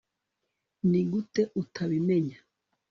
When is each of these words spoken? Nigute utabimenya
Nigute 0.89 1.41
utabimenya 1.61 2.39